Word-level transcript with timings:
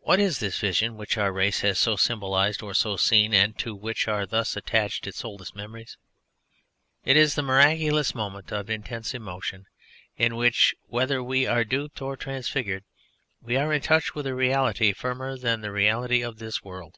What 0.00 0.18
is 0.20 0.38
this 0.38 0.58
vision 0.58 0.96
which 0.96 1.18
our 1.18 1.30
race 1.30 1.60
has 1.60 1.78
so 1.78 1.96
symbolised 1.96 2.62
or 2.62 2.72
so 2.72 2.96
seen 2.96 3.34
and 3.34 3.54
to 3.58 3.74
which 3.74 4.08
are 4.08 4.24
thus 4.24 4.56
attached 4.56 5.06
its 5.06 5.22
oldest 5.22 5.54
memories? 5.54 5.98
It 7.04 7.14
is 7.14 7.34
the 7.34 7.42
miraculous 7.42 8.14
moment 8.14 8.52
of 8.52 8.70
intense 8.70 9.12
emotion 9.12 9.66
in 10.16 10.34
which 10.34 10.74
whether 10.86 11.22
we 11.22 11.46
are 11.46 11.62
duped 11.62 12.00
or 12.00 12.16
transfigured 12.16 12.84
we 13.42 13.58
are 13.58 13.70
in 13.70 13.82
touch 13.82 14.14
with 14.14 14.26
a 14.26 14.34
reality 14.34 14.94
firmer 14.94 15.36
than 15.36 15.60
the 15.60 15.70
reality 15.72 16.22
of 16.22 16.38
this 16.38 16.64
world. 16.64 16.96